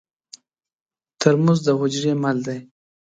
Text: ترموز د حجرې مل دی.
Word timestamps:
ترموز 1.19 1.59
د 1.65 1.67
حجرې 1.79 2.13
مل 2.21 2.37
دی. 2.45 2.59